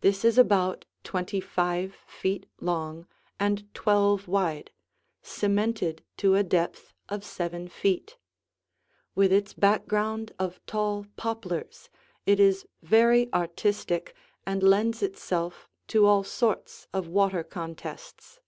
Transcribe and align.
This 0.00 0.24
is 0.24 0.38
about 0.38 0.86
twenty 1.04 1.38
five 1.40 1.94
feet 2.04 2.46
long 2.60 3.06
and 3.38 3.72
twelve 3.74 4.26
wide, 4.26 4.72
cemented 5.22 6.02
to 6.16 6.34
a 6.34 6.42
depth 6.42 6.92
of 7.08 7.22
seven 7.22 7.68
feet; 7.68 8.18
with 9.14 9.32
its 9.32 9.54
background 9.54 10.32
of 10.36 10.58
tall 10.66 11.06
poplars 11.16 11.90
it 12.26 12.40
is 12.40 12.66
very 12.82 13.32
artistic 13.32 14.16
and 14.44 14.64
lends 14.64 15.00
itself 15.00 15.68
to 15.86 16.06
all 16.06 16.24
sorts 16.24 16.88
of 16.92 17.06
water 17.06 17.44
contests. 17.44 18.40